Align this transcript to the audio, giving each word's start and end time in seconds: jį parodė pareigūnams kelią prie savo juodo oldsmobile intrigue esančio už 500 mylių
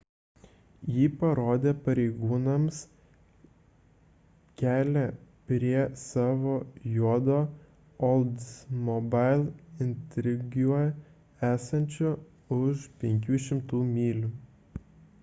jį 0.91 1.01
parodė 1.17 1.71
pareigūnams 1.87 2.77
kelią 4.61 5.03
prie 5.51 5.83
savo 6.03 6.55
juodo 6.95 7.37
oldsmobile 8.09 9.87
intrigue 9.89 10.81
esančio 11.51 12.15
už 12.59 12.89
500 13.05 13.83
mylių 13.99 14.31